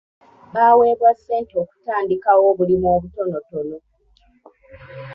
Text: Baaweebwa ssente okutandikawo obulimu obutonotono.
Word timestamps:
Baaweebwa 0.53 1.11
ssente 1.17 1.53
okutandikawo 1.63 2.41
obulimu 2.51 2.87
obutonotono. 2.95 3.77